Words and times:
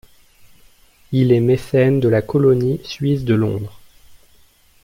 Il 1.11 1.31
est 1.31 1.39
mécène 1.39 1.99
de 1.99 2.09
la 2.09 2.23
colonie 2.23 2.81
suisse 2.83 3.23
de 3.23 3.35
Londres. 3.35 3.79